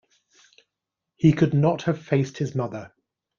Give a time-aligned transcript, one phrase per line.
[1.15, 2.91] He could not have faced his mother.